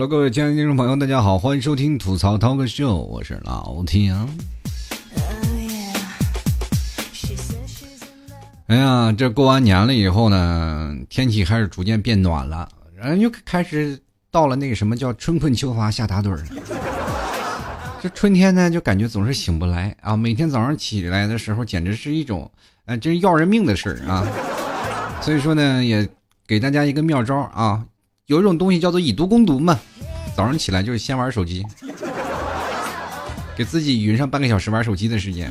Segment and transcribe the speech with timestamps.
[0.00, 4.16] Hello，各位亲爱的听众朋友，大家好，欢迎收听吐槽 Talk Show，我是老天。
[8.68, 14.00] 哎呀，这过完年了以后呢，天气开始逐渐变暖了，然后又开始
[14.30, 16.42] 到了那个什么叫春困秋乏夏打盹儿。
[18.00, 22.50] 这春天呢，就感觉总是醒不来啊，每天早上起来的时候，简直是一种，
[22.86, 24.26] 呃，真要人命的事儿啊。
[25.20, 26.08] 所以说呢，也
[26.46, 27.84] 给大家一个妙招啊。
[28.30, 29.76] 有一种东西叫做以毒攻毒嘛，
[30.36, 31.66] 早上起来就是先玩手机，
[33.56, 35.50] 给自己匀上半个小时玩手机的时间。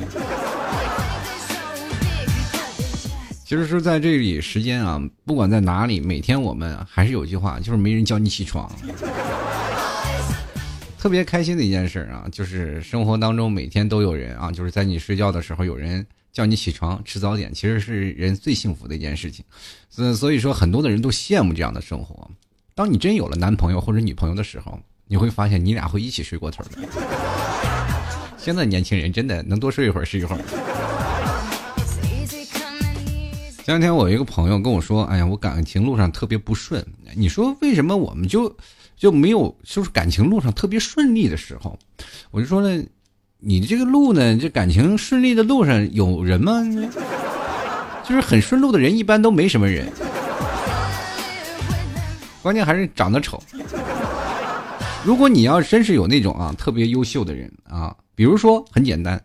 [3.44, 8.72] 其实说在这里时间啊，不管在哪里，每天我们还是有句话，就是没人叫你起床。
[10.98, 19.44] 特别开心的一件事啊，就是生活当中每天都有人啊，就是在你睡觉的时候有人叫你起床吃早点，其实是人最幸福的一件事情。
[19.90, 22.26] 所所以说，很多的人都羡慕这样的生活。
[22.80, 26.70] 当你真有了男朋友或者女朋友的时候，你会发现你俩会一起睡过头的。
[28.38, 30.40] 现在年轻人真的能多睡一会儿是一会儿。
[33.62, 36.82] 前两天我一个朋友跟我说：“哎呀，我感情路上特别不顺。”
[37.14, 38.56] 你说为什么我们就
[38.96, 41.78] 就没有就是感情路上特别顺利的时候？
[42.30, 42.82] 我就说呢，
[43.40, 46.62] 你这个路呢，这感情顺利的路上有人吗？
[48.08, 49.86] 就是很顺路的人一般都没什么人。
[52.42, 53.42] 关键还是长得丑。
[55.04, 59.22] 如果你要真是有那种啊特别优秀的人啊，比如说很简单，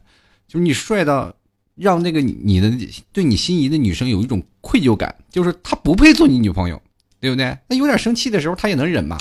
[0.47, 1.33] 就是你帅到
[1.75, 2.71] 让那个你的
[3.11, 6.81] 对你心仪的女生有一种愧疚感，就是她不配做你女朋友，
[7.19, 7.57] 对不对？
[7.67, 9.17] 那有点生气的时候，她也能忍嘛。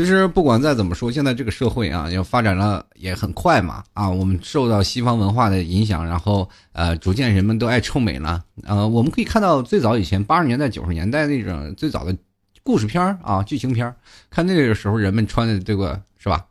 [0.00, 8.42] 其实不管再怎么说，现在这个社会啊，要发展了也很快嘛啊，我们受到西方文化的影响，然后呃，逐渐人们都爱臭美了。
[8.62, 12.16] 呃，我们可以看到最早以前八十年代、九十年代那种最早的
[12.62, 13.94] 故事片啊、剧情片
[14.30, 16.46] 看那个时候人们穿的这个是吧，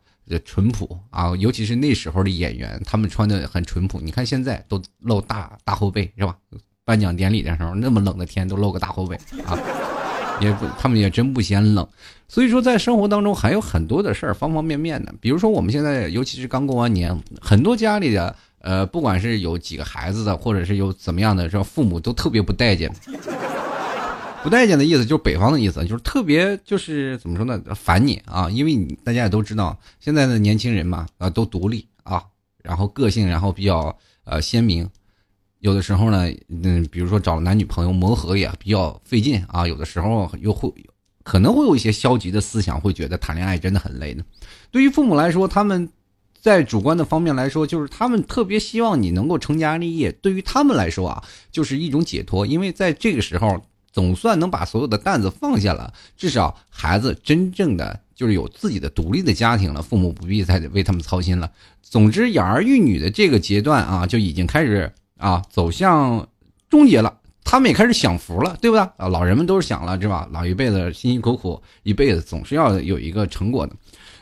[0.45, 3.99] 淳朴啊，尤其是那时候的演员，他们穿的很淳朴。
[3.99, 6.35] 你看现在都露大大后背是吧？
[6.85, 9.57] 颁奖典礼的时候那么冷的天都露个大后背啊。
[10.39, 11.87] 也不，他们也真不嫌冷，
[12.27, 15.13] 所以说在生活当中还有很多的事儿，方方面面的。
[15.19, 22.89] 比如说我们现在，尤其是刚过完年，很多家里的，呃，不管是有几个孩子的，或者是有怎么样的，说父母都特别不待见。
[24.41, 32.23] 不待见的意思就是北方的意思，就是特别就是怎么说呢，烦你啊，因为你大家也都知道，现在的年轻人嘛，啊，都独立啊，
[32.63, 34.89] 然后个性，然后比较呃鲜明。
[35.59, 39.67] 有的时候呢，嗯，比如说找男女朋友磨合也比较费劲啊。
[39.67, 40.73] 有的时候又会
[41.23, 44.23] 可能会有一些消极的思想，会觉得谈恋爱真的很累呢。
[44.71, 45.89] 对于父母来说，他们
[46.39, 50.11] 在主观的方面来说，就是他们特别希望你能够成家立业。
[50.13, 53.61] 对于他们来说啊，就是一种解脱，因为在这个时候
[53.91, 61.51] 总算能把所有的担子放下了，至少孩子真正的就是有自己的独立的家庭了，父母不必再为他们操心了。
[61.81, 64.89] 总之，养儿育女的这个阶段啊，就已经开始。
[65.19, 66.27] 啊，走向
[66.69, 67.13] 终结了，
[67.43, 68.81] 他们也开始享福了，对不对？
[68.97, 70.27] 啊，老人们都是享了，是吧？
[70.31, 73.75] 老一辈子辛辛苦苦一辈子，总是要有一个成果的。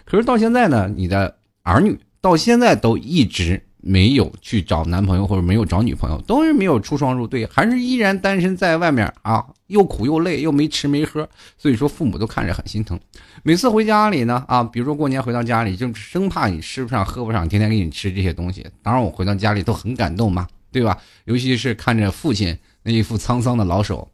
[0.03, 11.28] 可是到现在呢，你的儿女到现在都一直没有去找男朋友，或者没有找女朋友，都是没有出双入对，还是依然单身在外面啊，又苦又累，又没吃没喝，
[11.58, 13.00] 所以说父母都看着很心疼。
[13.44, 18.66] 每次回家里呢，啊，比如说过年回到家里，就生怕你吃不上喝不上，天天给你吃这些东西。
[18.81, 20.47] 当然，我回到家里都很感动嘛。
[20.72, 21.01] 对吧？
[21.25, 24.11] 尤其是看着父亲那一副沧桑的老手，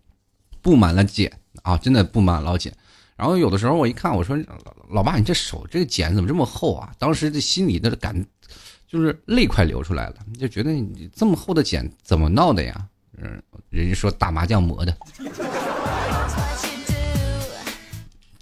[0.62, 1.32] 布满了茧
[1.62, 2.74] 啊，真的布满老茧。
[3.16, 4.38] 然后有的时候我一看，我说
[4.90, 8.26] ：“老爸，你这手这个茧怎么这么厚啊？”当时这心里的感，
[8.88, 12.88] 就是泪快流出来了，就觉得你这么厚的茧怎么闹的呀？
[13.18, 14.98] 嗯，人家说打麻将磨的，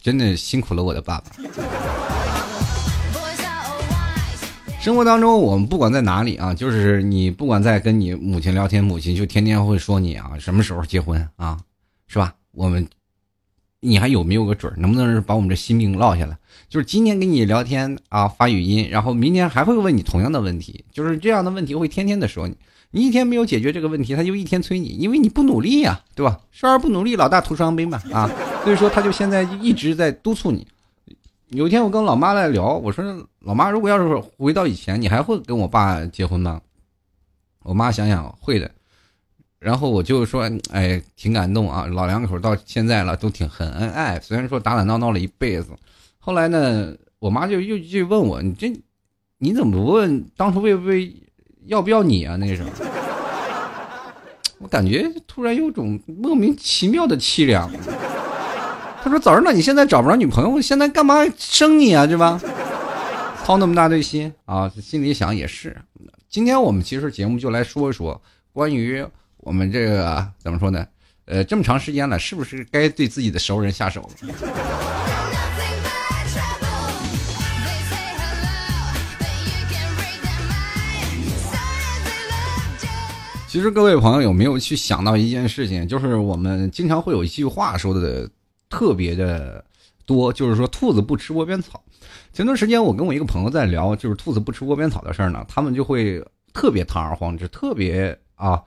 [0.01, 2.20] 真的辛苦了我的爸爸。
[4.81, 11.55] 生活当中，我们不管在哪里啊，就是你不管在跟你母亲聊天，母亲就天天会说你啊，什么时候结婚啊，
[12.07, 12.33] 是吧？
[12.51, 12.87] 我们，
[13.79, 14.75] 你还有没有个准儿？
[14.79, 16.35] 能不能把我们这心病落下来？
[16.67, 22.57] 就是今天跟你聊天啊，发语音，然后明天还会问你同样的问题，就是这样的问题会天天的说你。
[22.89, 26.39] 你一天没有解决这个问题，他就一天催你，因为你不努力呀，对吧？
[26.51, 28.27] 少儿不努力，老大徒伤悲嘛啊！
[28.63, 30.65] 所以说，他就现在一直在督促你。
[31.51, 33.03] 有一天我跟老妈来聊，我说
[33.39, 36.62] 老妈，如果要是回到以前，你还会跟我爸结婚吗？
[37.63, 38.71] 我妈想想会的，
[39.59, 45.68] 然后我就说，哎，挺感动啊，老两口到现在了都挺很恩爱，虽然说打打闹闹了一辈子，
[46.19, 48.71] 后来呢，我妈就又就问我，你这
[49.38, 51.13] 你怎么不问当初为不为
[51.65, 52.38] 要不要你啊？
[52.38, 52.69] 那时候，
[54.59, 57.69] 我感觉突然有种莫名其妙的凄凉。
[59.03, 62.06] 他说：“早知道你现在找不着女朋友，现在干嘛生你啊？
[62.06, 62.39] 对吧？
[63.44, 64.71] 操那么大堆心啊！
[64.81, 65.75] 心里想也是。
[66.30, 68.21] 今天我们其实节目就来说一说
[68.53, 69.03] 关于
[69.38, 70.86] 我们这个怎么说呢？
[71.25, 74.09] 呃，这么长时间了，是不是该对自己的熟人下手了？”
[83.48, 85.86] 其实各位朋友有没有去想到一件事情？
[85.86, 88.30] 就是我们经常会有一句话说的
[88.71, 89.63] 特别的
[90.07, 91.83] 多，就是说兔子不吃窝边草。
[92.33, 98.63] 前段时间我跟我一个朋友在聊，就是兔子不吃窝边草的事儿呢，他们就会特别堂而皇之，特别啊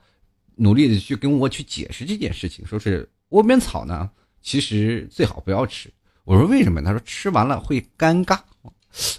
[0.55, 4.09] 努力的去跟我去解释这件事情，说是窝边草呢，
[4.41, 5.91] 其实最好不要吃。
[6.23, 6.81] 我说为什么？
[6.81, 8.39] 他说吃完了会尴尬。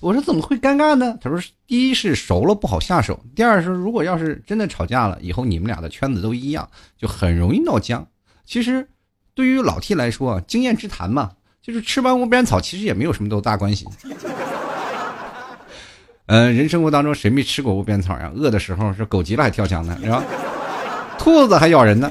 [0.01, 1.19] 我说怎么会尴尬呢？
[1.21, 6.67] 他说：第一是熟了不好下手，第二是如果要是真的吵架了，以后你们俩的圈子都一样，
[6.97, 8.09] 就很容易闹僵。
[8.47, 8.89] 其实，
[9.37, 11.31] 对于老 T 来说，经验之谈嘛，
[11.61, 13.87] 就是吃完窝边草，其实也没有什么多大关系。
[16.25, 18.33] 嗯， 人生活当中谁没吃过窝边草呀？
[18.35, 20.25] 饿的时候是狗急了还跳墙呢，是吧？
[21.19, 22.11] 兔子还咬人呢。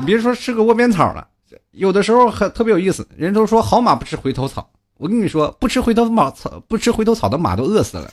[0.00, 1.24] 你别说吃个窝边草了，
[1.70, 3.06] 有的时候很特别有意思。
[3.16, 4.68] 人都说好马不吃回头草。
[4.96, 8.12] 我跟你说，不吃回头马草，不吃回头草的马都饿死了。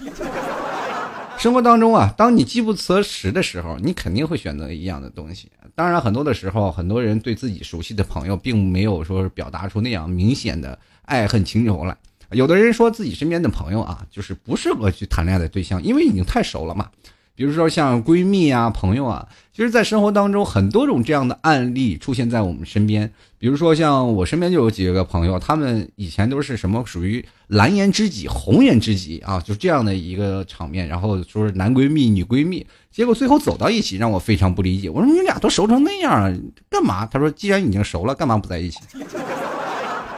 [1.42, 5.52] 生活当中啊，当你饥不择食的时候，你肯定会选择一样的东西。
[5.74, 11.98] 当然，很多的时候，很多人对自己熟悉的朋友，并没有说表达出那样明显的爱恨情仇来。
[12.30, 16.92] 有的人说自己身边的朋友啊，就是不适合去谈恋爱的对象，因为已经太熟了嘛。
[17.34, 19.28] 比如说像闺蜜啊、朋友啊，
[19.62, 23.08] 其实，在生活当中很多种这样的案例出现在我们身边。
[23.38, 30.88] 比如说像我身边就有几个朋友，他们以前都是什么属于蓝颜知己、红颜知己啊，就这样的一个场面。
[30.88, 34.90] 然后说是男闺蜜、女闺蜜，结果最后走到一起，让我非常不理解。
[34.90, 36.36] 我说你俩都熟成那样了，
[36.68, 37.06] 干嘛？
[37.06, 38.80] 他说既然已经熟了，干嘛不在一起？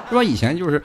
[0.08, 0.24] 是吧？
[0.24, 0.82] 以前就是。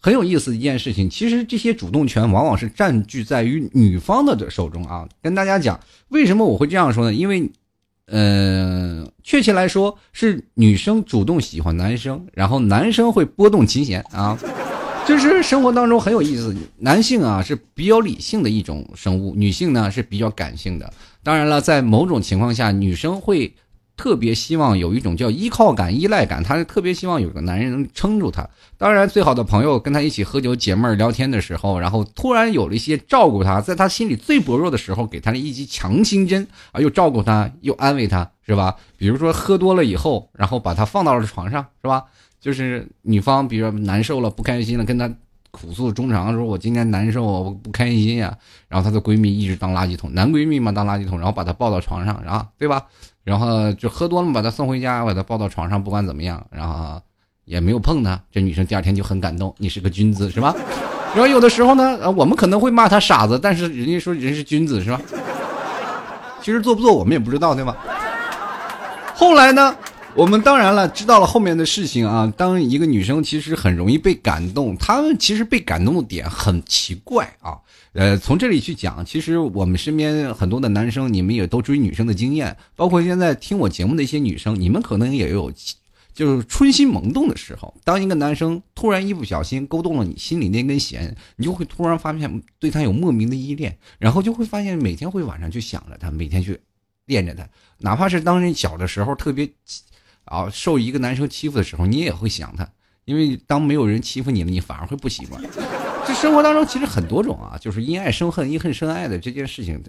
[0.00, 5.08] 很有意思的一件事情，其实这些主动权往往是占据在于女方的手中啊。
[5.20, 5.80] 跟大家讲，
[6.10, 7.12] 为什么我会这样说呢？
[7.12, 7.50] 因为，
[8.08, 14.38] 嗯，确切来说是女生主动喜欢男生，然后男生会拨动琴弦啊。
[15.06, 20.92] 就是生活当中很有意思，男性啊是比较理性的一种生物，女性呢是比较感性的。
[21.22, 23.54] 当然了，在某种情况下，女生会。
[23.98, 28.48] 特别希望有一种叫依靠感、依赖感，她特别希望有个男人能撑住她。
[28.78, 38.76] 当然，最好的朋友跟她一起喝酒、解闷、聊天的时候，然后突然有了一些照顾她，在她心里最薄弱的时候，给她了一剂强心针啊，又照顾她，又安慰她，是吧？
[38.96, 42.04] 比如说喝多了以后，然后把她放到了床上，是吧？
[42.40, 45.12] 就是女方，比如说难受了、不开心了，跟她
[45.50, 48.38] 苦诉衷肠，说我今天难受，我不开心呀。
[48.68, 52.86] 然后她的闺蜜一直当垃圾桶，男闺蜜嘛当垃圾桶，然后把她抱到床上，然后对吧？
[53.28, 56.98] 然后就喝多了，把他送回家，把他抱到床上，不管怎么样，然后
[57.44, 58.18] 也没有碰他。
[58.32, 60.56] 这女生第二天就很感动，你是个君子，是吧？
[61.12, 64.98] 然后有的时候呢，我们可能会骂他傻子，但是人家说人是君子，是吧？
[66.40, 67.76] 其实做不做我们也不知道，对吧？
[69.14, 69.76] 后来呢，
[70.14, 72.32] 我们当然了，知道了后面的事情啊。
[72.36, 77.58] 当一个女生其实很容易被感动，她们其实被感动的点很奇怪啊。
[77.92, 85.52] 呃，从这里去讲，其实我们身边很多的男生，你们也都追女生的经验，包括现在听我节目的一些女生，你们可能也有，
[86.12, 87.72] 就是春心萌动的时候。
[87.84, 96.58] 当一个男生突然一不小心勾动了你心里那根弦，你就会突然发现对他有莫名的依恋，然后就会发现每天会晚上去想着他，每天去
[97.06, 99.48] 恋着他，哪怕是当你小的时候特别
[100.28, 102.68] 啊受一个男生欺负的时候，你也会想他。
[103.04, 105.42] 因为当没有人欺负你了，你反而会不习惯。
[106.06, 109.82] 这生活当中其实很多种啊，就是因爱生恨、因恨生爱的这件事情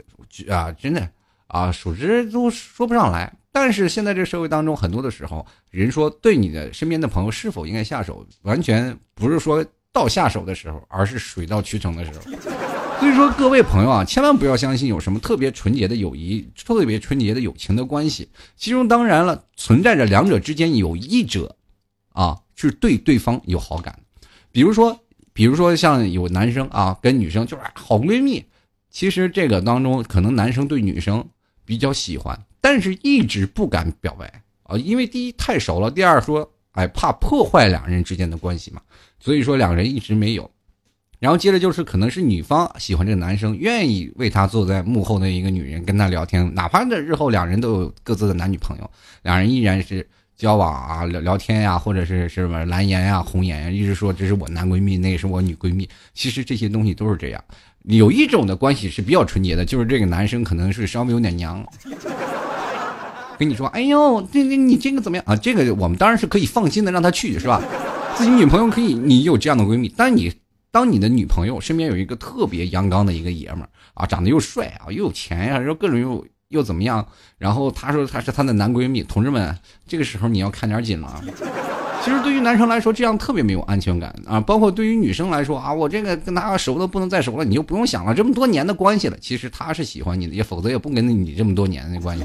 [0.50, 1.06] 啊，真的
[1.48, 3.34] 啊，数之都说不上来。
[3.52, 12.69] 但是现在这社会当中，很多的时候，人说对你的身边的朋友是否应该下手，完全不是说到下手的时候，而是水到渠成的时候。
[13.00, 21.56] 所以说，各位朋友啊，千万不要相信有什么特别纯洁的友谊、特别纯洁的友情的关系，其中当然了，存在着两者之间有一者
[22.12, 22.38] 啊。
[22.62, 23.98] 是对对方有好感，
[24.52, 25.00] 比如说，
[25.32, 28.44] 比如说像有男生啊跟女生就是好闺蜜，
[28.90, 31.26] 其实这个当中可能男生对女生
[31.64, 38.82] 比较喜欢，但是一直不敢表白啊，因为第一太熟了，第二说哎怕破坏两人之间的关系嘛，
[39.22, 40.52] 所以说两人一直没有。
[41.20, 48.90] 然后接着就是可能是女方喜欢这个男生，愿意为他坐在幕后的一个女人跟他聊天，哪怕这日后两人都有各自的男女朋友，
[49.24, 50.08] 两人依然是。
[50.40, 55.86] 交往啊，聊聊天呀，或者是什么蓝颜呀、红颜呀，一直说这是我男闺蜜，那是我女闺蜜。
[56.14, 57.44] 其实这些东西都是这样。
[57.84, 61.62] 有一种的关系是比较纯洁的，就是这个男生可能是稍微有点娘，
[63.38, 65.36] 跟你说，哎呦，这这你这个怎么样啊？
[65.36, 67.62] 这个我们当然是可以放心的让他去，是吧？
[68.16, 70.32] 自己女朋友可以，你有这样的闺蜜，但你
[70.72, 77.06] 当你的女朋友身边有一个特别阳刚的一个爷们儿啊，长得又帅啊，又有钱呀，然后各种又又怎么样？
[77.38, 79.58] 然后他说他是他的男闺蜜，同志们，
[79.88, 81.24] 这个时候你要看点紧了啊。
[82.02, 84.40] 其实对于男生来说，这样特别没有安全感啊。
[84.40, 89.18] 包括对于女生来说啊，我这个跟他熟的不能再熟了，你就不用想了，这么多年的关系了。
[89.20, 92.24] 其实他是喜欢你的，也否则也不跟你这么多年的关系。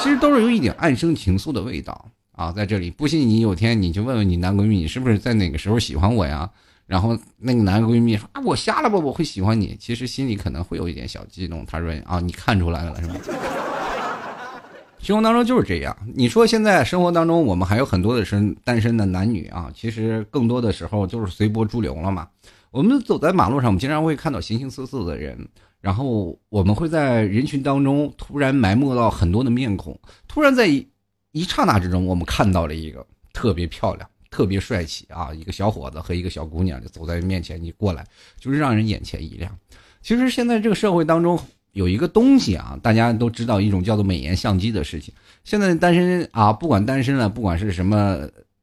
[0.00, 2.90] 其实都是有一点暗生情愫的味道啊，在这里。
[2.90, 6.48] 不信你有天你就问问你男闺蜜，你是不是在哪个时候喜欢我呀？
[6.88, 9.76] 然后那个男闺蜜说啊，我瞎了吧，我会喜欢你。
[9.78, 11.64] 其实心里可能会有一点小激动。
[11.66, 13.14] 他说啊，你看出来了是吧？
[14.98, 15.94] 生活当中就是这样。
[16.14, 19.70] 你说现在生活当中，我们还有很多的是单身的男女啊。
[19.74, 22.26] 其实更多的时候就是随波逐流了嘛。
[22.70, 25.46] 我们走在马路上，我们经常会看到形形色色的人，
[25.80, 29.98] 然后我们会在人群当中突然埋没到很多的面孔。
[30.26, 38.06] 突然在一刹那之中，我们看到了一个特别漂亮、特别帅气啊，一个小伙子和一个小姑娘就走在面前，你过来
[38.38, 39.56] 就是让人眼前一亮。
[40.02, 41.38] 其实现在这个社会当中。
[41.72, 45.14] 有一个东西啊，大家都知道一种叫做美颜相机的事情。
[45.44, 48.18] 现在单身啊，不管单身了，不管是什么，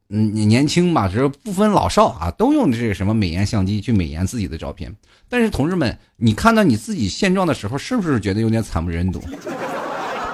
[0.10, 4.94] 嗯，年轻吧，只是不分老少啊，都用这个什么美颜相机去美颜自己的照片。
[5.30, 9.22] 但是同志们，你看到你自己现状的时候，是不是觉得有点惨不忍睹？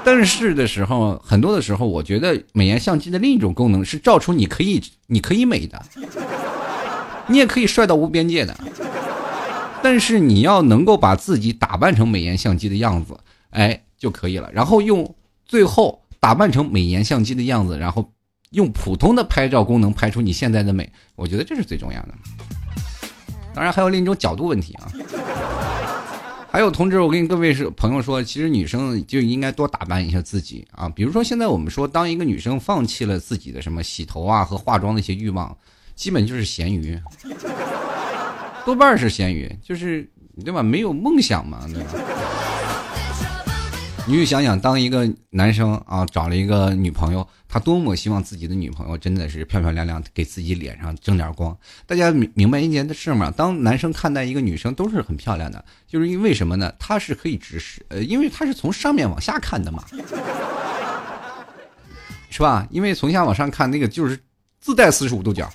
[0.03, 5.81] 但是的时候，很多的时候，我觉得美颜相机的另一种功能是照出你可以，你可以美的，
[7.27, 8.58] 你也可以帅到无边界的。
[9.84, 13.17] 但是你要能够把自己打扮成美颜相机的样子，
[13.51, 14.51] 哎就可以了。
[14.51, 15.15] 然后用
[15.46, 18.12] 最后打扮成美颜相机的样子，然后
[18.51, 22.10] 用普通的拍照功能拍出你现在的美，我觉得这是最重要的。
[23.53, 24.91] 当然还有另一种角度问题啊。
[26.51, 30.89] 还有同志，我跟各位是朋友说，其实女生就应该多打扮一下自己啊。
[30.89, 35.58] 比如说现在我们说，当一个女生放弃了自己的什么洗头啊和化妆的一些欲望，
[35.96, 37.00] 基本就是咸鱼。
[38.65, 40.05] 多半是咸鱼，就是
[40.43, 40.62] 对吧？
[40.62, 41.89] 没有梦想嘛，对吧？
[44.08, 51.55] 你就想想，当一个男生啊找了一个女朋友，他多么希望自己的女朋友真的是漂漂亮亮，给自己脸上争点光。
[51.86, 53.31] 大家明明白一件事吗？
[53.36, 56.74] 当男生看待一个女生都是很漂亮的，就是因为什么呢？
[56.79, 59.86] 他是可以直视，呃，因为他是从上面往下看的嘛，
[62.29, 62.67] 是吧？
[62.72, 64.20] 因为从下往上看，那个就是
[64.60, 65.50] 自带四十五度角。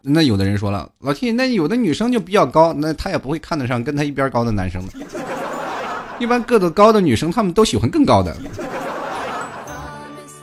[0.00, 4.92] 那有的人说了，老 T，那有的女生就比较高，那她也不会看得上跟她一边高的男生的。
[6.20, 8.36] 一般个子高的女生，她们都喜欢更高的。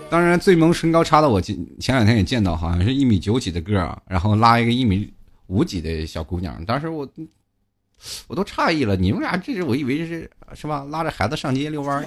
[0.10, 5.14] 当然，最萌身高差的，我前前两天也见到，好像是一米九几的个儿，然后拉一个一米
[5.46, 6.66] 五几的小姑娘。
[6.66, 7.08] 当时我
[8.26, 10.84] 我都诧异了，你们俩这是我以为是是吧？
[10.90, 12.04] 拉着孩子上街遛弯。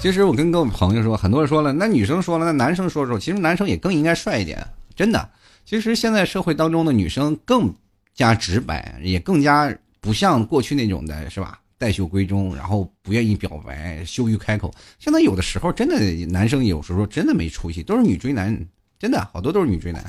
[0.00, 5.28] 其实我跟各位朋友说，很多人说了，那女生说了，那男生说说，其实男生也更应该帅一点，真的。
[5.64, 7.74] 其实现在社会当中的女生更
[8.20, 11.58] 加直白，也更加不像过去那种的，是吧？
[11.78, 14.70] 带袖闺中，然后不愿意表白，羞于开口。
[14.98, 18.54] 现在有的时候真的，男生有时候真的没出息，都是女追男，
[18.98, 20.04] 真的好多都是女追男。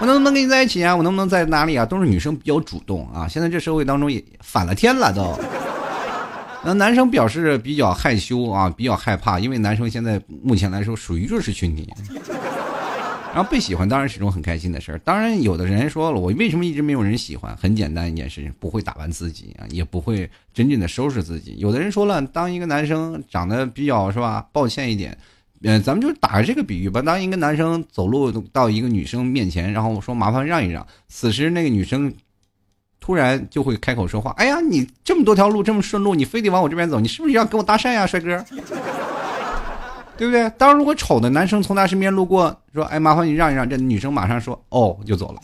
[0.00, 0.94] 我能不能跟你在一起啊？
[0.94, 1.86] 我能不能在哪里啊？
[1.86, 3.26] 都是女生比较主动啊。
[3.26, 5.34] 现在这社会当中也反了天了都。
[6.62, 11.88] 那男生表示比较害羞啊，比较害怕，因为男生现在目前来说属于弱势群体。
[13.34, 14.98] 然后被喜欢当然是一种很开心的事儿。
[14.98, 17.56] 当然，有的人说了，我为什么一直没有人喜欢？
[17.56, 21.56] 很简单一件事情，不会打扮自己啊，也不会真正的收拾自己。
[21.58, 24.46] 有的人说了，当一个男生长得比较是吧？
[24.52, 25.16] 抱歉一点，
[25.62, 27.00] 嗯，咱们就打这个比喻吧。
[27.00, 32.12] 当一个男生走路到一个女生面前，然后说麻烦让一让，此时那个女生。
[33.04, 38.44] 突然就会开口说话，哎呀，你这么多条路这么顺路，你非得往我这边走，你是不是要跟我搭讪呀，帅哥？
[40.16, 40.48] 对不对？
[40.58, 45.40] 当，如果丑的男生从他身边路过，说，哎，麻烦你让一让，这女生马上说，哦，就走了。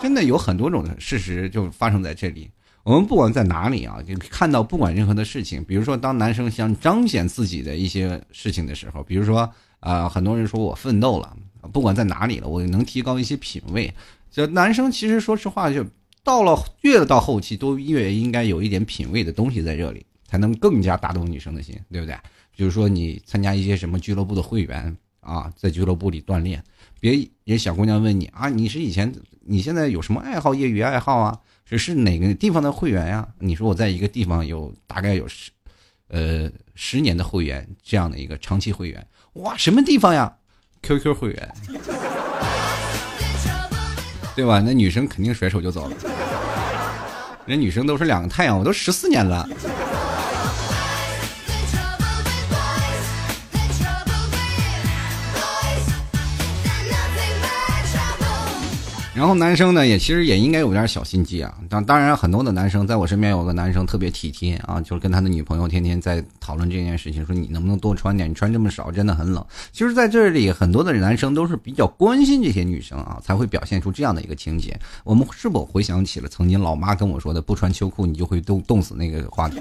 [0.00, 2.50] 真的有很多种事实就发生在这里。
[2.82, 11.36] 我们不管在哪里啊，就看到不管任何的事情，比如说当男生想彰显自己的一些事情的时候，比如说啊，很多人说我奋斗了，
[11.72, 13.92] 不管在哪里了，我能提高一些品位。
[14.32, 15.84] 就男生其实说实话，就
[16.24, 22.16] 到了越到后期，都越应该有一点品味的东西在这里，才能更加打动女生的心，对不对？
[22.56, 26.62] 比如说你参加一些什么俱乐部的会员啊，在俱乐部里锻炼，
[27.00, 31.38] 别人小姑娘问你啊，你是以前你现在有什么爱好，业余爱好啊？
[31.64, 33.26] 是是哪个地方的会员呀？
[33.38, 35.50] 你说我在一个地方有大概有十，
[36.08, 40.32] 呃十年的会员这样的一个长期会员，哇，什么地方呀
[40.82, 41.54] ？QQ 会员。
[44.34, 44.60] 对吧？
[44.60, 45.96] 那女生肯定甩手就走了。
[47.44, 49.48] 人女生都是两个太阳，我都十四年了。
[59.14, 61.54] 然后男生呢，也其实也应该有点小心机啊。
[61.68, 69.44] 当当然，很多的男生在我身边有个男生特别体贴啊，就是跟他的女朋友天天在讨论这件事情，说你能不能多穿点，你穿这么少真的很冷。
[69.70, 74.80] 其实，在这里很多的男生都是比较关心这些女生啊，才会表现出这样的一个情节。
[75.04, 79.60] 我们是否回想起了曾经老妈跟我说的“不穿秋裤你就会冻冻死”那个话题？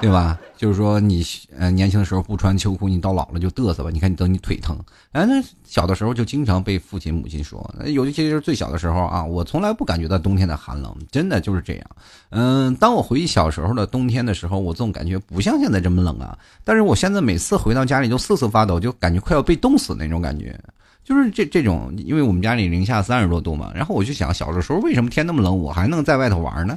[0.00, 0.38] 对吧？
[0.56, 1.24] 就是说你
[1.56, 3.90] 呃年轻的时候不穿秋裤，你到老了就嘚瑟吧。
[3.92, 4.78] 你看你等你腿疼，
[5.12, 11.84] 哎，那小的时候就经常被父亲母亲说，尤其是最小的时候啊，我从来不感觉到冬天的寒冷，真的就是这样。
[12.30, 16.36] 嗯，当我回忆小时候的冬天的时候，我总感觉不像现在这么冷啊。
[16.64, 20.58] 但是我现在每次回到家里就瑟瑟发抖，就感觉快要被冻死那种感觉，
[21.04, 23.72] 就是这这种，因为我们家里零下三十多度嘛。
[23.74, 26.76] 然后我就想，小的时候为什么天那么冷，我还能在外头玩呢？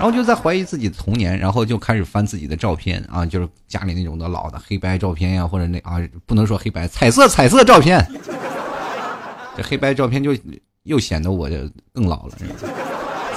[0.00, 8.02] 然后就在怀疑自己的童年，然后就开始翻自己的照片啊，就是家里那种的老的黑白照片呀，或者那啊不能说黑白，彩色彩色照片。
[9.54, 10.34] 这黑白照片就
[10.84, 11.56] 又显得我就
[11.92, 12.32] 更老了。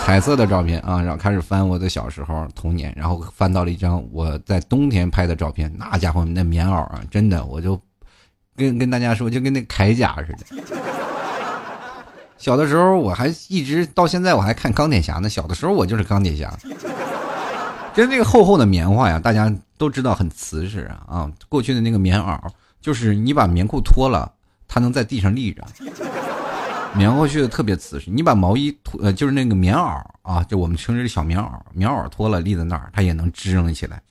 [0.05, 7.77] 彩色的照片啊，然后开始翻我的小时候童年，然后翻到了一张我在冬天拍的照片，那家伙那棉袄啊，真的我就
[8.55, 10.63] 跟跟大家说，就跟那铠甲似的。
[12.43, 15.29] 小的时候我还一直到现在我还看钢铁侠呢。
[15.29, 16.53] 小的时候我就是钢铁侠，
[17.95, 21.31] 就是那个厚厚的棉花呀，大家都知道很瓷实啊。
[21.47, 22.37] 过去的那个棉袄，
[22.81, 24.29] 就是你把棉裤脱了，
[24.67, 25.63] 它能在地上立着，
[26.93, 28.11] 棉过去的特别瓷实。
[28.11, 34.01] 你把毛衣脱，呃，就是那个棉袄啊，就我们称之为小棉袄，棉袄脱了立在那儿，它也能支棱起来。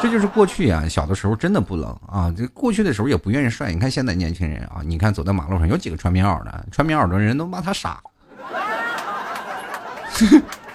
[0.00, 2.32] 这就是过去啊，小的时候真的不冷啊。
[2.36, 3.72] 这过去的时候也不愿意晒。
[3.72, 6.66] 你看现在年轻人啊，你看走在马路上有几个穿棉袄的？
[6.70, 8.00] 穿棉袄的人都骂他傻，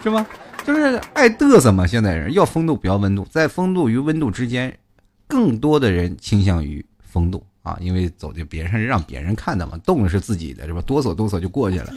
[0.03, 0.25] 是吧？
[0.65, 1.87] 就是爱嘚瑟嘛。
[1.87, 4.77] 现在人要风度不要温度，在风度与温度之间，
[5.25, 10.81] 更多的人倾向于风度啊，因为走在别人让别人看的嘛，冻是自己的是吧？
[10.85, 11.93] 哆嗦哆嗦就过去了。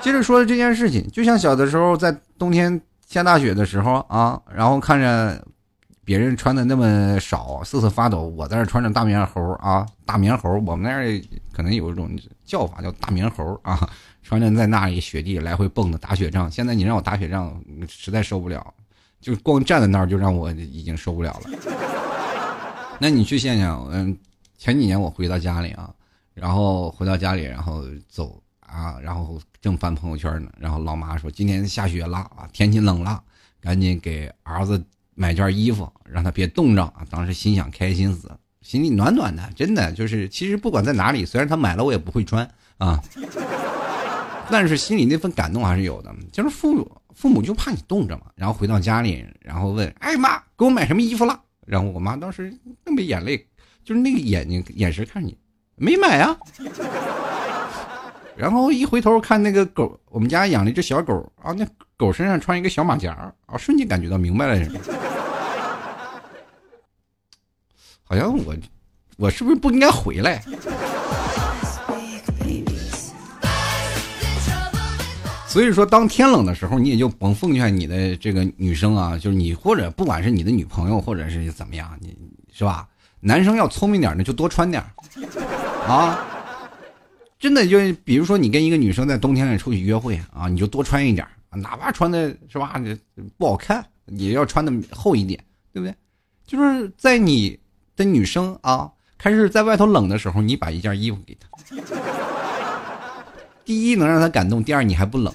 [0.00, 5.46] 接着说这件事情，就像小的时候在冬天下大雪的时候啊，然后看着。
[6.04, 12.10] 别人穿的那么少，瑟瑟发抖，我在这穿着大棉猴啊，大棉猴，我们那儿可能有一种
[12.44, 13.88] 叫法叫大棉猴啊，
[14.20, 16.50] 穿着在那里雪地来回蹦的打雪仗。
[16.50, 18.74] 现在你让我打雪仗，实在受不了，
[19.20, 21.50] 就光站在那儿就让我已经受不了了。
[22.98, 24.18] 那你去想想，嗯，
[24.58, 25.88] 前几年我回到家里啊，
[26.34, 33.22] 然后回到家里，然后走啊，然后正翻朋友圈呢，然后老妈说今天下雪了啊，天气冷了，
[33.60, 34.84] 赶紧给儿子。
[35.14, 37.04] 买件衣服，让他别冻着啊！
[37.10, 40.28] 当时心想开心死，心里暖暖的，真的就是。
[40.28, 42.48] 其实不管在哪里，虽然他买了我也不会穿
[42.78, 43.02] 啊，
[44.50, 46.14] 但是心里那份感动还是有的。
[46.30, 52.52] 就是父母父母就怕你冻着嘛，然后回到家里，然后问：“哎妈，给我买什么衣服了？”然后我妈当时
[52.84, 53.46] 那么眼泪，
[53.84, 55.36] 就是那个眼睛眼神看你，
[55.76, 56.36] 没买啊。
[58.34, 61.66] 然后一回头看那个狗，我们家养了一只小狗啊，那
[62.02, 63.12] 狗身上穿一个小马甲
[63.46, 64.68] 啊，瞬间感觉到明白了。
[68.02, 68.52] 好像我，
[69.16, 70.42] 我是不是不应该回来？
[75.46, 82.16] 所以说，当天冷的时候，你也就甭奉劝你的这个女生啊，就是你或者不管是你的女朋友，或者是怎么样，你
[82.52, 82.88] 是吧？
[83.20, 84.82] 男生要聪明点呢，就多穿点
[85.86, 86.26] 啊！
[87.38, 92.74] 真的就比如说，你跟一个女生在冬天里出去约会啊，你就多穿一点哪怕穿的是吧
[93.36, 95.94] 不好看，也要穿的厚一点，对不对？
[96.46, 97.58] 就是在你。
[97.94, 101.46] 的女生啊，开始在外头冷的时候，你把一件衣服给她。
[103.66, 105.30] 第一能让她感动，第二你还不冷。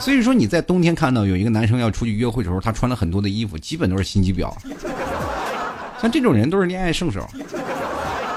[0.00, 4.50] 所以说你在冬天看到有一个男生要出去约会的时候，他穿了很多的衣服，基本都是心机婊。
[6.00, 7.28] 像这种人都是恋爱圣手，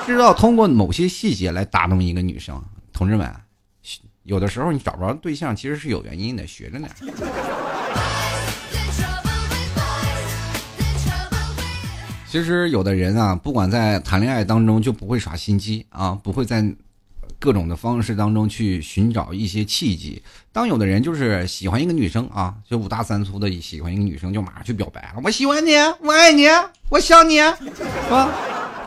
[0.06, 2.62] 知道通过某些细节来打动一个女生。
[2.92, 3.34] 同志们，
[4.26, 6.90] 有的时候你找不着对象，其实是有原因的，学着点。
[12.28, 16.66] 其实有的人啊，不管在谈恋爱当中就不会耍心机啊，不会在
[17.38, 20.20] 各种的方式当中去寻找一些契机。
[20.52, 25.22] 当有的人就是喜欢一个女生啊，就五大三粗的喜欢一个女生，就马上去表白了。
[25.24, 26.48] 我喜欢你，我爱你，
[26.90, 27.56] 我想你，啊？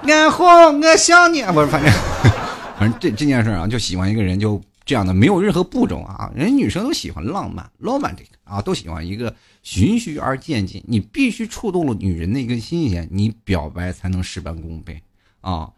[0.02, 1.92] 然后我想你，不是，反正
[2.76, 6.32] 反正这这件事啊，就喜欢一个人就这样的，没有任何步骤啊。
[6.34, 9.34] 人女生都喜欢浪漫，浪漫这个啊，都喜欢一个。
[9.62, 15.02] 循序而渐进，你必须触动了女人的一根心弦，你表白才能事半功倍
[15.42, 15.68] 啊！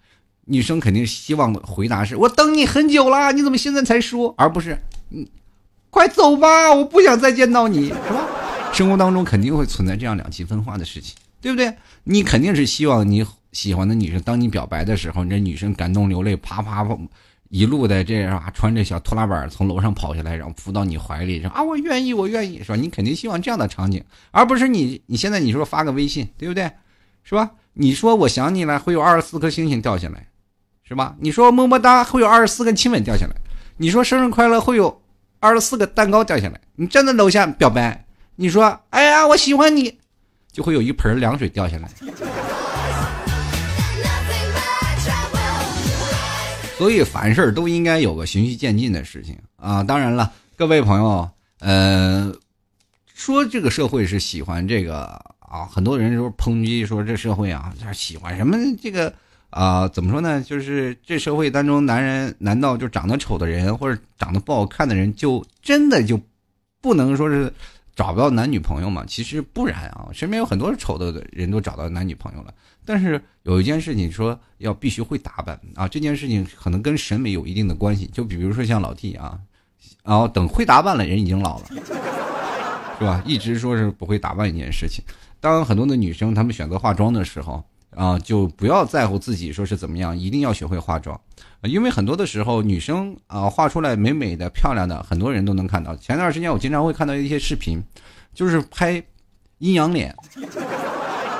[0.44, 4.78] 女生肯定希望的回答是：“我等你很久了，你怎么现在才说？”而不是
[5.10, 5.26] “嗯，
[5.90, 8.28] 快走吧，我不想再见到你，是吧？
[8.72, 11.74] 生活当中肯定会存在这样两极分化的事情，对不对？
[12.04, 16.96] 你肯定是希望你喜欢的女生，当你表白的时候，这女生感动流泪，啪啪啪，
[17.50, 22.76] 一路的这样穿着小拖拉板从楼上跑下来，然后扑到你怀里，说啊，我愿意，我愿意，是吧？
[22.76, 26.70] 你肯定希望这样的场景，而不是你你现在你说发个微信，对不对？
[27.24, 27.50] 是吧？
[27.72, 30.28] 你说我想你了，会有二十四颗星星掉下来，
[30.84, 31.16] 是吧？
[31.18, 33.34] 你说么么哒，会有二十四个亲吻掉下来。
[33.78, 35.02] 你说生日快乐，会有
[35.40, 36.60] 二十四个蛋糕掉下来。
[36.76, 39.98] 你站在楼下表白，你说哎呀我喜欢你，
[40.52, 41.90] 就会有一盆凉水掉下来。
[46.80, 49.82] 所以凡事都应该有个循序渐进的事情啊。
[49.82, 52.34] 当然了，各位朋友，呃，
[53.14, 55.02] 说这个社会是喜欢这个
[55.40, 59.12] 啊，很多人说抨击说这社会啊，喜欢什么这个。
[59.50, 60.40] 啊，怎么说呢？
[60.40, 66.18] 就是这社会当中，男人难道就长得丑的人或者长得不好看的人，就真的就
[66.80, 67.52] 不能说是
[68.00, 69.04] 找不到男女朋友嘛？
[69.06, 72.54] 其实不然啊，身边有很多丑的人都找到男女朋友了。
[72.82, 78.06] 但是有一件事情说要必须会打扮啊，这件事情可能跟审美有一定的关系。
[78.06, 79.38] 就比如说像老弟啊，
[80.02, 81.66] 然后等会打扮了，人已经老了，
[82.98, 83.22] 是吧？
[83.26, 85.04] 一直说是不会打扮一件事情。
[85.38, 87.62] 当很多的女生她们选择化妆的时候。
[87.90, 91.20] 啊，就不要在乎自己说是怎么样，一定要学会化妆，
[91.62, 95.94] 因为很多的时候女生啊画出来美美的、漂亮的，很多人都能看到。
[95.96, 97.82] 前段时间我经常会看到一些视频，
[98.32, 99.02] 就是拍
[99.58, 100.14] 阴阳脸。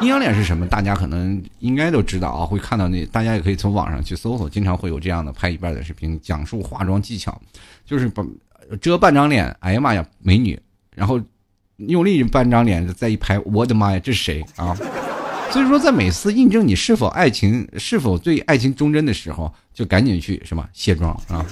[0.01, 0.67] 阴阳脸是什么？
[0.67, 7.39] 大家可能应该都知道啊，会看到那，大家也可以从网上去搜索，经常会有这样的拍一半的视频，讲述化妆技巧，
[7.85, 8.25] 就是把
[8.81, 10.59] 遮半张脸，哎呀妈呀，美女，
[10.97, 11.21] 然后
[11.77, 14.75] 用另一半张脸再一拍，我的妈呀，这是谁啊？
[15.51, 21.45] 所以说，在每次印证你是否爱情、是否对爱情忠贞的时候，就赶紧去什么卸妆啊！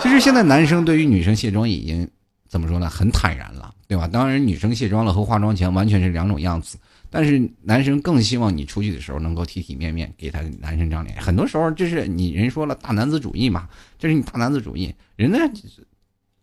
[0.00, 2.08] 其实现在男生对于女生卸妆已经
[2.48, 2.88] 怎么说呢？
[2.88, 4.06] 很坦然了，对吧？
[4.06, 6.78] 当然，女生卸妆了和化妆前完全是两种样子。
[7.12, 11.20] 但是男生更希望你出去的时候能够体体面面，给他男生长脸。
[11.20, 13.68] 很多时候，这是你人说了大男子主义嘛？
[13.98, 14.94] 这是你大男子主义。
[15.16, 15.38] 人家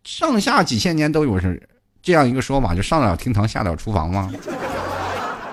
[0.03, 1.61] 上下几千年都有是
[2.01, 4.29] 这样一个说法，就上得了厅堂，下得了厨房吗？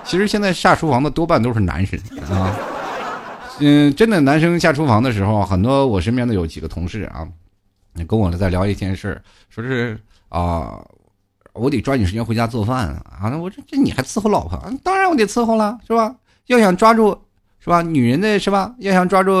[0.05, 1.99] 其实现在下厨房的多半都是男生
[2.31, 2.55] 啊，
[3.59, 7.27] 嗯，真的男生下厨房的时候，很多我身边的有几个同事啊，
[8.07, 10.79] 跟我在聊一件事说是啊，
[11.53, 14.61] 我得抓紧时间回家做饭啊，那我这这你还伺候老婆？
[14.83, 16.15] 当然我得伺候了，是吧？
[16.47, 17.17] 要想抓住
[17.59, 17.81] 是吧？
[17.81, 18.75] 女人的是吧？
[18.77, 19.33] 要想抓住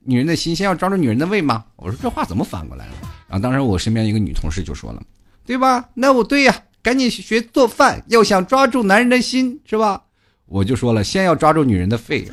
[0.00, 1.64] 女人的心，先要抓住女人的胃嘛。
[1.76, 2.92] 我说这话怎么反过来了？
[3.28, 5.02] 然后当时我身边一个女同事就说了，
[5.44, 5.90] 对吧？
[5.94, 10.04] 那我对呀，赶紧学做饭，要想抓住男人的心，是吧？
[10.46, 12.28] 我就说了，先要抓住女人的肺，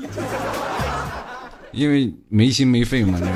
[1.72, 3.20] 因为没心没肺嘛。
[3.20, 3.28] 那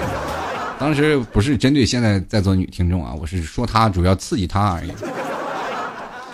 [0.79, 4.91] 当时不是针对现在在座女听众啊，我是说她主要刺激她而已。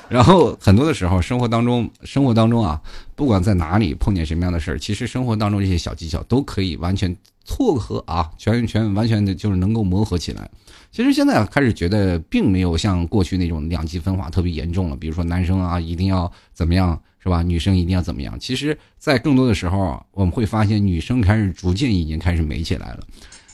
[0.10, 2.80] 然后很多的时候，生活当中，生活当中啊，
[3.16, 10.50] 不管在哪里碰见什么样的事儿，其实生活当中这些小技巧都可以完全撮合啊，全全完全的就是能够磨合起来。
[10.92, 14.96] 其实现在开始觉得，并没有像过去那种两极分化特别严重了。
[14.96, 17.00] 比如说男生啊，一定要怎么样。
[17.24, 17.42] 是吧？
[17.42, 18.38] 女生一定要怎么样？
[18.38, 23.00] 其实，在更多的时候，我们会发现女生开始逐渐已经开始美起来了，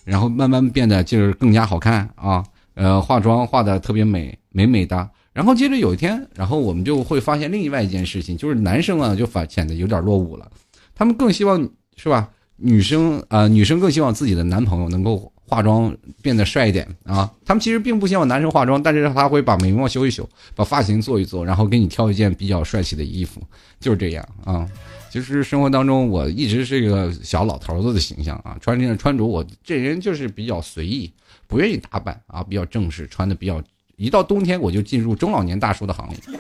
[0.03, 5.07] 然后慢慢变得就是更加好看啊，呃，化妆化的特别美美美的。
[5.33, 10.51] 然后接着有一天，然后我们就会发现另外一件事情，就是男生啊就发显得有点落伍了，
[10.95, 12.27] 他们更希望是吧？
[12.59, 15.31] 女生啊，女生更希望自己的男朋友能够。
[15.49, 15.91] 化妆
[16.21, 17.27] 变得帅一点啊！
[17.43, 23.41] 他们其实并不希望男生化妆，但是他会把眉毛修一修，把发型做一做，然后给你挑一件比较帅气的衣服，
[23.79, 24.69] 就是这样啊。
[25.09, 31.11] 其实生活当中，我一直是一个小老头子的形象啊，穿这穿着我这人就是比较随意，
[31.47, 33.59] 不愿意打扮啊，比较正式，穿的比较。
[33.95, 36.39] 一到冬天我就进入中老年大叔的行列，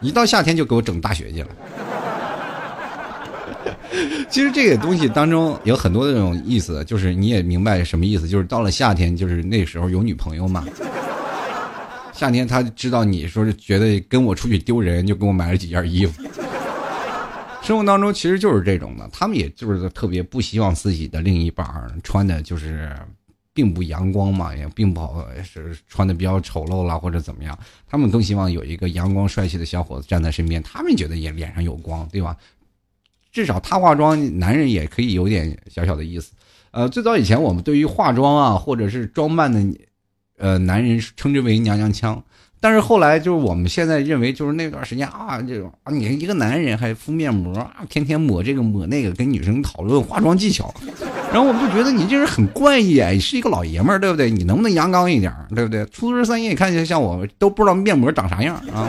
[0.00, 1.48] 一到夏天就给我整大学去了。
[4.30, 10.64] 其实这个东西当中有很多这种意思，就是你也明白什么意思，就是到了夏天，就是那时候有女朋友嘛。
[12.12, 16.22] 夏天他知道你说是觉得跟我出去丢人，就给我买了几件衣服。
[17.62, 21.64] 生活当中其实就是这种的，他们也就是特别不希望自己的另一半
[22.02, 22.90] 穿的就是
[23.54, 27.56] 并不阳光嘛，也并不好是穿的比较丑陋了或者怎么样，
[27.88, 32.36] 他们更希望有一个阳光帅气的小伙子站在身边，他们觉得也脸上有光，对吧？
[33.32, 36.32] 至少他化妆，男人也可以有点小小的意思。
[36.70, 39.78] 呃，最早以前我们对于化妆啊，或者是装扮的，
[40.38, 42.22] 呃，男人称之为娘娘腔。
[42.60, 50.72] 但是后来就是我们现在认为，就是那段时间啊，这种啊，你一个男人还敷面膜啊，天天抹这个抹那个，跟女生讨论化妆技巧，
[51.32, 54.30] 然后我们就觉得你这人很怪异，你是一个老爷们儿，对不对？
[54.30, 55.84] 你能不能阳刚一点，对不对？
[55.86, 58.88] 初中三爷看起来像我，都不知道面膜长啥样啊。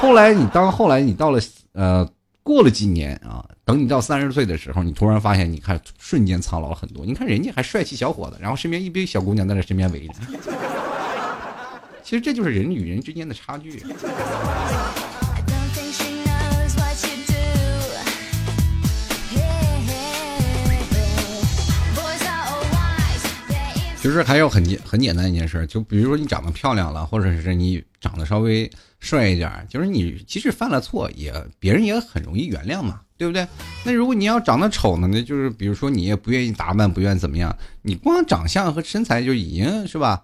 [0.00, 1.40] 后来你当后来你到了
[1.74, 2.04] 呃
[2.42, 7.06] 过了几年啊，等你到三十岁的时候，你突然发现，你看瞬间苍老了很多。
[7.06, 10.14] 你看人家还帅气小伙子，然后身边一堆小姑娘在那身边围着。
[12.02, 13.80] 其实这就是人与人之间的差距。
[23.96, 33.46] 其实还有很简很简单一件事，就比如说你长得漂亮了，或者是你长得稍微帅一点，就是你即使犯了错，也别人也很容易原谅嘛，对不对？
[33.84, 40.20] 那如果你要长得丑呢，那就是比如说你也不愿意打扮，不愿意怎么样，你光长相和身材就已经是吧，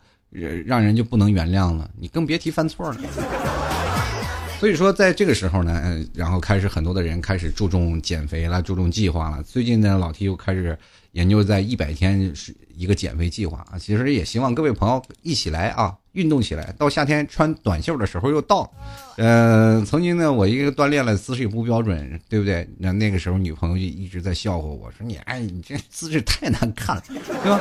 [0.66, 2.98] 让人就不能原谅了，你更别提犯错了。
[4.58, 9.40] 所以说，在这个时候呢，然后开始很多的人开始注重减肥了，注重计划了。
[9.44, 10.76] 最近呢，老 T 又开始
[11.12, 13.78] 研究在一百天是一个减肥计划啊。
[13.78, 16.74] 其实也希望各位朋友一起来啊，运动起来。
[16.76, 18.70] 到夏天穿短袖的时候又到，
[19.16, 22.68] 呃，曾经呢，我一个锻炼了姿势也不标准，对不对？
[22.78, 27.60] 那那个时候女朋友就一直在笑话我说：“你哎，你这姿势太难看了，对吧？”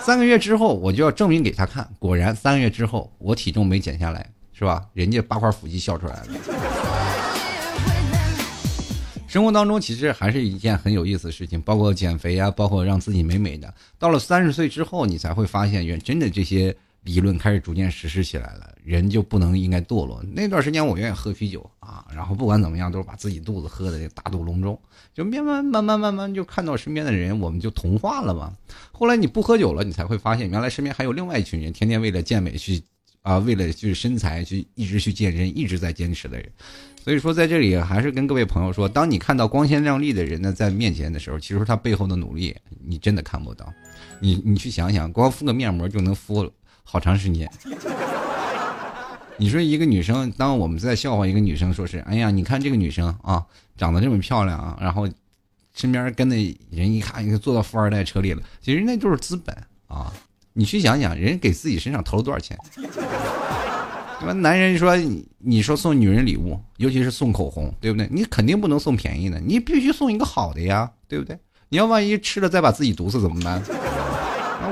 [0.00, 1.88] 三个月之后，我就要证明给她看。
[1.98, 4.26] 果然，三个月之后，我体重没减下来。
[4.56, 4.86] 是吧？
[4.92, 6.26] 人家八块腹肌笑出来了。
[9.26, 13.74] 生活当中其实还是一件很有意思的事情，包括减肥啊，包括让自己美美的。
[13.98, 16.72] 到了三十岁之后，你才会发现，原真的这些
[17.04, 18.74] 理论开始逐渐实施起来了。
[18.82, 20.22] 人就不能应该堕落。
[20.32, 24.78] 那段时间我愿意喝啤酒啊，然后不管怎么样都是把自己肚子喝的大肚隆中，
[25.14, 28.52] 就慢慢慢慢慢慢就看到身边的人，我们就同化了嘛。
[28.92, 32.82] 后来你不喝酒了，你才会发现，原来身边还有另外一群人，天天为了健美去。
[33.22, 36.46] 啊，为了就是身材去一直去健身，一直在坚持的人，
[37.02, 42.54] 所以说在这里还是跟各位朋友说，当你看到光鲜亮丽的人呢在面前的时候，其实他背后的努力
[42.86, 43.72] 你真的看不到。
[44.20, 46.52] 你你去想想，光敷个面膜就能敷了
[46.84, 47.50] 好长时间。
[49.36, 53.44] 你说一个女生，当我们在笑话一个女生，说是哎呀，你看这个女生啊，
[53.76, 55.08] 长得这么漂亮啊，然后
[55.74, 56.36] 身边跟的
[56.70, 59.56] 人一看，你坐到富二代车里了，其实那就是资本
[59.88, 60.12] 啊。
[60.52, 62.56] 你去想想，人给自己身上投了多少钱？
[64.24, 64.32] 那？
[64.34, 64.96] 男人说，
[65.38, 68.08] 你说送女人礼物，尤其是送口红，对不对？
[68.12, 71.36] 你肯定不能送便宜的，你必须送一个好的呀，对不对？
[71.70, 73.60] 你要万一吃了再把自己毒死怎么办？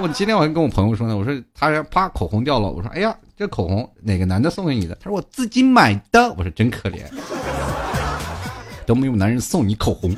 [0.00, 4.94] 我今天我还跟我朋友说呢，我说他啪口红掉了，我说哎呀，这口红哪个男的送给你的？
[4.96, 7.04] 他说我自己买的，我说真可怜，
[8.86, 10.14] 都没有男人送你口红。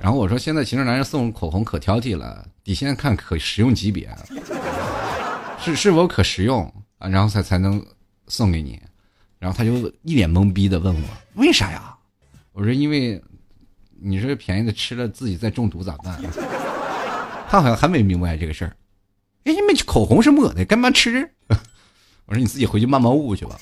[0.00, 2.44] 然后我说现在其实男人送口红可挑剔了。
[2.64, 4.08] 得先看可实用级别，
[5.58, 6.62] 是是否可食用
[6.98, 7.84] 啊，然后才才能
[8.28, 8.80] 送给你。
[9.38, 11.92] 然后他就一脸懵逼的问我为啥呀？
[12.52, 13.20] 我说因为
[14.00, 16.20] 你说便宜的吃了自己再中毒咋办？
[17.52, 18.74] 他好像还没明白这个事儿。
[19.44, 21.30] 哎，你们口红是抹的，干嘛吃？
[22.24, 23.60] 我说你自己回去慢慢悟去吧。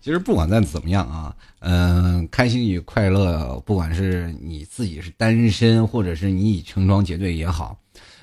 [0.00, 7.78] 其实不管再怎么样啊，嗯，开心与快乐，不管是你自己是单身，或者是你已成双结对也好，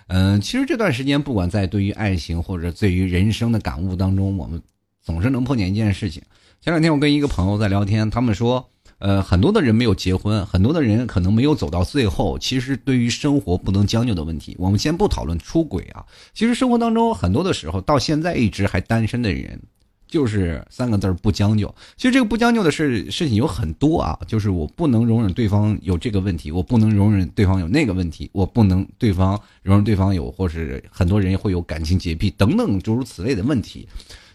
[0.08, 4.62] 嗯，其实这段时间，不管在对于爱情或者对于人生的感悟当中，我们
[5.02, 6.22] 总是能碰见一件事情。
[6.60, 12.38] 前两天我跟一个朋友在聊天，他们说，呃，很多的人没有结婚，很多的人可能没有走到最后。
[12.38, 16.05] 其实对于生活不能将就的问题，我们先不讨论出轨啊。
[16.33, 19.59] 其实生活当中很多的时候，到现在一直还单身的人。
[20.12, 21.67] 就是三个字儿不将就。
[21.95, 33.88] 其实这个不将就的事事情有很多啊，就是我不能容忍对方有这个问题，我不能容忍对方有那个问题，我不能对方容忍对方有，或是很多人会有感情洁癖等等诸如此类的问题。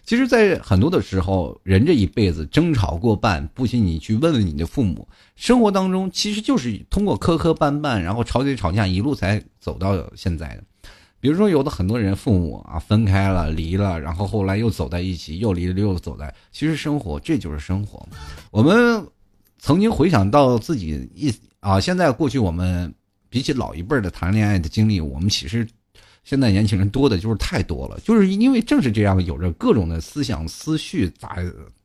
[0.05, 10.63] 其实，在很多的时候，人这一辈子争吵过半，不信你去问问你的父母，生活当中其实就是通过磕磕绊绊，然后吵嘴吵架，一路才走到现在的。
[11.19, 16.31] 比如说，有的很多人父母啊分开了、离了，然后后来又走在一起，又离了又走在。
[16.51, 18.07] 其实生活这就是生活。
[18.51, 19.03] 我们
[19.57, 22.93] 曾经回想到自己一啊，现在过去我们
[23.27, 25.67] 比起老一辈的谈恋爱的经历，我们其实
[26.25, 31.37] 现在年轻人多的就是太多了，就是因为正是这样，有着各种的思想思绪咋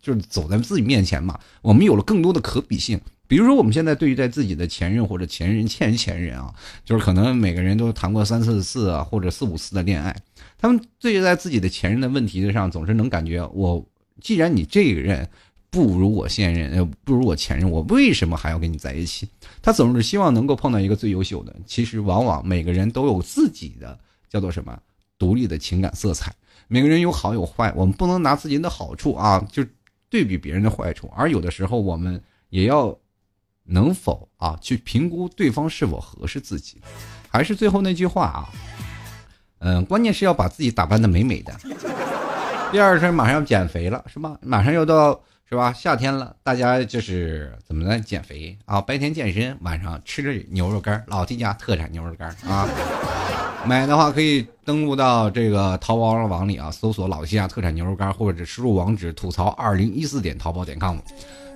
[0.03, 2.99] 就是走在自己面前嘛，我们有了更多的可比性。
[3.29, 6.53] 比如说，我们现在对于在自己的前任或者前任、前前任啊，
[6.85, 10.17] 就是可能每个人都谈过三四次啊，或者四五次的恋爱，
[10.59, 13.87] 他们对待自己的前任的问题上，总是能感觉我
[14.21, 15.29] 既然你这个人
[15.71, 19.29] 不如我现任，呃，不如我前任，我为什么还要跟你在一起？
[19.63, 21.55] 他总是希望能够碰到一个最优秀的。
[21.67, 23.97] 其实，往往每个人都有自己的
[24.31, 24.79] 叫做什么
[25.19, 26.33] 独立的情感色彩，
[26.69, 29.63] 每个人有好有坏，我们不能拿自己的好处啊就
[30.09, 32.97] 对比别人的坏处，而有的时候我们也要。
[33.73, 36.81] 能否啊去评估对方是否合适自己？
[37.29, 38.49] 还是最后那句话啊，
[39.61, 41.55] 嗯，关键是要把自己打扮的美美的。
[42.73, 44.37] 第二是马上要减肥了，是吧？
[44.43, 45.73] 马上要到是吧？
[45.73, 48.81] 夏天了，大家就是怎么来减肥啊？
[48.81, 52.67] 白天健身，晚上吃着牛肉干，老 T 家特产牛肉干啊。
[53.67, 60.97] 买的话可以登录到这个淘宝网里啊，搜索老 T 家特产牛肉干，或者输入网址吐槽二零一四点淘宝点 com。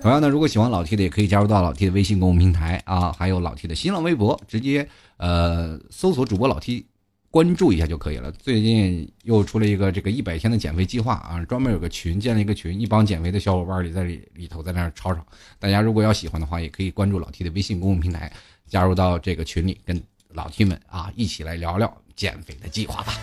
[0.00, 4.86] 同样呢，如果喜欢老 T 的，也可以加入到老 T 的微信公众平台啊，还有老 T 的新浪微博，直接
[5.16, 6.86] 呃搜索主播老 T。
[7.30, 8.30] 关注一下就可以了。
[8.30, 15.26] 最近又出了一个这个一百天的减肥计划啊，专门有个群，建了一个群，一帮减肥的小伙伴里在里里头在那儿吵吵。
[15.58, 18.30] 大家如果要喜欢的话，也可以关注老 T 的微信公众平台，
[18.68, 20.00] 加入到这个群里，跟
[20.34, 23.14] 老 T 们啊一起来聊聊减肥的计划吧。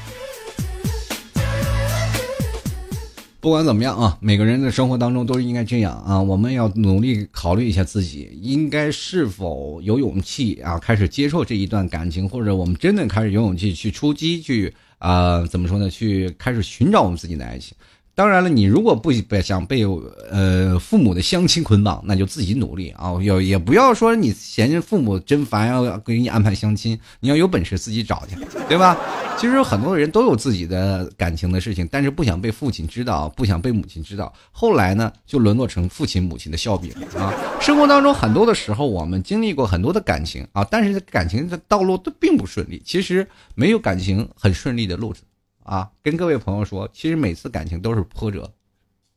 [3.40, 6.22] 不管怎么样啊，每个人的生活当中都是应该这样啊。
[6.22, 15.90] 我们要努力考虑一下自己，应该是否有勇气啊，开始接受这一段感情，或者我们真的开始有勇气去出击，去啊，怎么说呢？
[15.90, 17.76] 去开始寻找我们自己的爱情。
[18.14, 19.84] 当然了，你如果不想被
[20.30, 23.14] 呃父母的相亲捆绑，那就自己努力啊！
[23.22, 28.36] 也也不要说你嫌弃父母真烦，要给你安排相亲，你要有本事自己找去，
[28.68, 28.98] 对吧？
[29.38, 34.32] 其实很多人都有自己的感情的事情，但是不想被父亲知道，不想被母亲知道。
[34.52, 37.34] 后来呢，就沦落成父亲母亲的笑柄啊！
[37.62, 42.82] 生活当中很多的时候，我们经历过很多的感情啊，但是感情的道路都并不顺利。
[42.86, 45.22] 其实没有感情很顺利的路子。
[45.64, 48.52] 啊，跟各位朋友说，其实每次感情都是波折，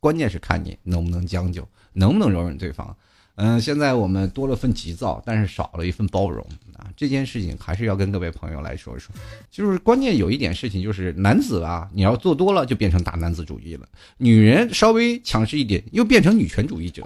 [0.01, 2.97] 关键是看你能不能将就，能不能容忍对方。
[3.37, 6.87] 嗯，现在我们多了份急躁，但是少了一份包容啊。
[6.97, 9.13] 这件事情还是要跟各位朋友来说一说。
[9.51, 13.85] 就是关键有一点事情，就是男子啊，你要做多了就变成大男子主义了；
[14.19, 17.05] 女人稍微强势一点，又变成女权主义者。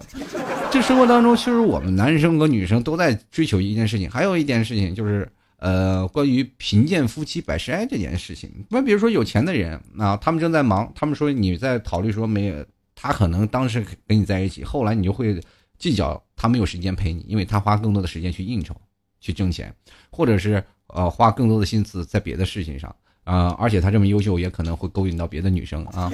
[0.71, 5.27] 这生活当中，其实我们男生和女生都在追求一件事情，还有一件事情就是。
[5.59, 15.41] 呃，关于贫贱夫妻百事哀这件事情，那比如说有钱的人啊，他们正在忙，他们说你在考虑说没有，他可能当时跟你在一起，后来你就会
[15.77, 18.75] 计较他没有时间陪你，因为他花更多的时间去应酬、
[19.21, 19.75] 去挣钱，
[20.11, 22.95] 或者是呃花更多的心思在别的事情上
[23.25, 26.13] 啊，而且他这么优秀，也可能会勾引到别的女生啊。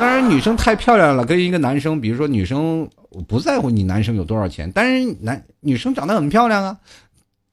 [0.00, 6.76] 当然，女生太漂亮了，跟一个男生，比如说女生我不在乎你男生有多少钱，但是男女生长得很漂亮啊。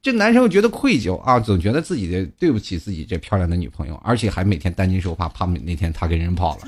[0.02, 6.62] 这男生又觉得愧疚啊，总觉得自己的对不起自己这漂亮的女朋友，而且还每天担惊受怕，怕那天他跟人跑了。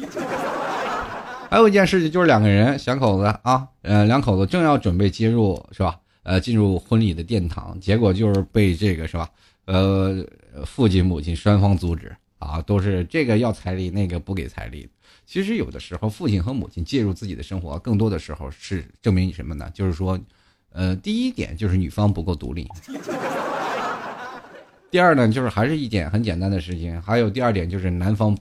[1.49, 5.97] 还有一件事情就是两个人两口子啊，呃，两口子正要准备接入是吧？
[6.23, 9.29] 呃，进入婚礼的殿堂，结果就是被这个是吧？
[9.63, 10.25] 呃，
[10.65, 14.89] 父亲母亲双方阻止啊，都是这个要彩礼，那个不给彩礼。
[15.25, 19.71] 其实有的时候父亲和母亲介入自己的生活，更多的时候是证明你什么呢？
[19.73, 20.19] 就是说。
[20.73, 22.67] 呃，第一点就是女方不够独立。
[24.89, 27.01] 第二呢，就是还是一点很简单的事情。
[27.01, 28.38] 还有第二点就是男方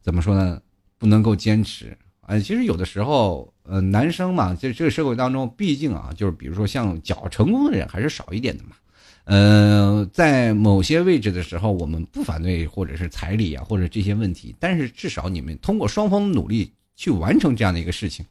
[0.00, 0.60] 怎么说呢？
[0.98, 1.96] 不能够坚持。
[2.26, 8.70] 呃，其实有的时候，呃，男生嘛，在这个社会当中，毕竟啊，就是比如说像较成功的人还是少一点的嘛。
[9.24, 18.24] 呃，在某些位置的时候，我们不反对或者是彩礼啊，或者这些问题，但是至少你们通过双方努力去完成这样的一个事情。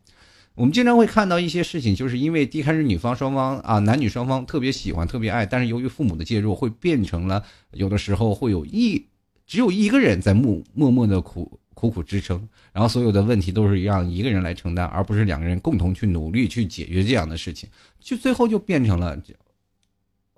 [0.54, 9.04] 我们经常会看到一些事情，就是因为一开始女方双方啊，男女双方特别喜欢、特别爱，但是由于父母的介入，会变成了有的时候会有一
[9.48, 17.70] 只有一个人在默默默的苦苦苦支撑，然后所有的问题都是让一个人来承担，而不是两个人共同去努力去解决这样的事情，
[18.02, 19.18] 就最后就变成了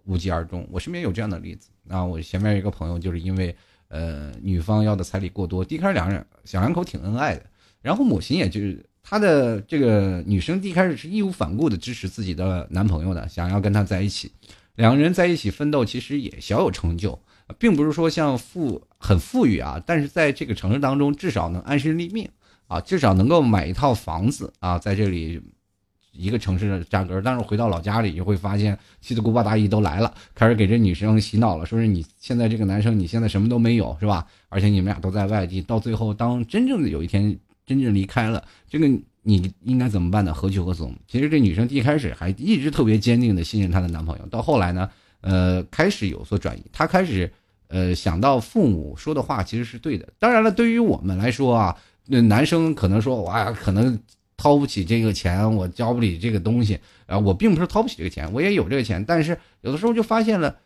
[0.06, 0.66] 无疾而终。
[0.72, 3.54] 我身边有这样的例子啊，我前面一个朋友就是因为
[3.88, 7.46] 呃女方要的彩礼过多，一开始两人小两口挺恩爱的，
[7.82, 8.86] 然后母亲也就是。
[9.04, 14.32] 她的这个女生一开始是义无反顾的支持自己的男朋友的，想要跟他在一起，
[14.76, 17.20] 两个人在一起奋斗，其实也小有成就，
[17.60, 22.28] 并不是说像富很富裕啊，但是在这个城市当中至少能安身立命
[22.68, 25.40] 啊，至少能够买一套房子啊，在这里
[26.14, 34.26] 一个城市的价格，但是回到老家里就会发现七大姑八大姨都来了，开始给这女生洗脑了，说是你现在这个男生你现在什么都没有是吧？
[34.50, 37.38] 而且你们俩都在外地，到最后当真正的有一天。
[37.66, 38.88] 真正离开了，这个
[39.22, 40.34] 你应该怎么办呢？
[40.34, 40.94] 何去何从？
[41.08, 44.90] 其实这女生一开始还一直特别坚定的信任她的男朋友，到后来呢，
[45.22, 46.64] 呃，开始有所转移。
[46.74, 47.32] 她开始，
[47.68, 50.08] 呃，想到父母说的话其实是对的。
[50.20, 53.98] 当然了，对于我们来说啊，那男生可能说，哇，可能
[54.36, 57.18] 掏不起这个钱，我交不起这个东西啊。
[57.18, 60.58] 我并不是掏不起这个钱，我也有这个钱，但是有的时候就发现了。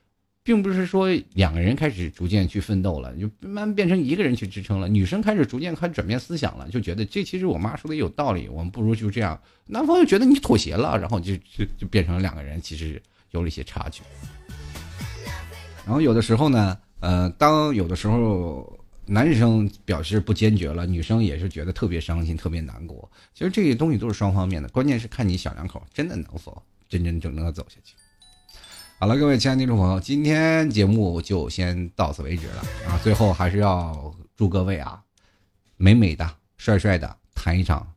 [0.47, 4.87] 并不是说两个人开始逐渐去奋斗了，就慢慢变成一个人去支撑了。
[4.87, 9.37] 女生开始逐渐开始转变思想了，就觉得这其实我妈说的有道理，我们不如就这样。
[9.65, 14.01] 男方又觉得你妥协了，然后就就就变成了两个人其实有了一些差距。
[15.85, 23.11] 然后有的时候呢，呃，当有的时候男生表示不坚决了，女生也是觉得特别伤心、特别难过。
[23.33, 27.95] 其实这些东西都是双方面的，关键是看你小两口真的能否真真正正的走下去。
[28.99, 32.97] 好了，各位亲爱的听众朋友，今天节目就先到此为止了啊！
[33.03, 34.99] 最后还是要祝各位啊，
[35.75, 36.27] 美美的、
[36.57, 37.93] 帅帅的谈一场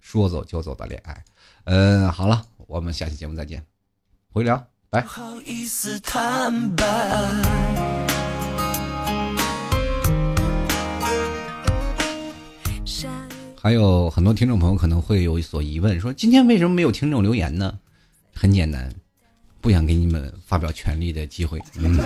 [0.00, 1.24] 说走就走的恋爱。
[1.64, 3.64] 嗯，好了，我们下期节目再见，
[4.30, 5.04] 回聊，拜。
[13.60, 17.80] 还有很多听众朋友可能会有所疑问，说今天为什么没有听众留言呢？
[18.32, 18.94] 很简单。
[19.64, 21.58] 不想给你们发表权利的机会。
[21.78, 21.98] 嗯，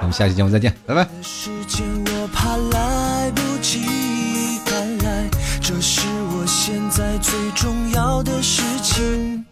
[0.00, 5.30] 我们下期节目再见，拜拜时间我怕来不及看来。
[5.62, 9.44] 这是我现在最重要的事情。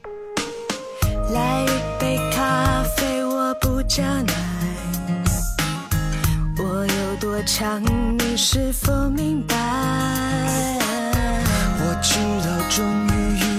[1.33, 4.35] 来一杯咖啡，我不加奶。
[6.59, 7.81] 我有多强，
[8.19, 9.55] 你是否明白？
[11.79, 13.54] 我知道，终于